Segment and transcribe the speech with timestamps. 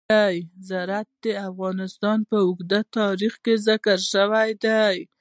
[0.69, 4.97] زراعت د افغانستان په اوږده تاریخ کې ذکر شوی دی.